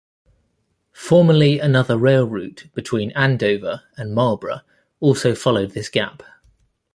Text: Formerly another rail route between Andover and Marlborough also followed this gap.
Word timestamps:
Formerly 0.93 1.59
another 1.59 1.95
rail 1.95 2.25
route 2.27 2.69
between 2.73 3.11
Andover 3.11 3.83
and 3.97 4.15
Marlborough 4.15 4.61
also 4.99 5.35
followed 5.35 5.73
this 5.75 5.89
gap. 5.89 6.23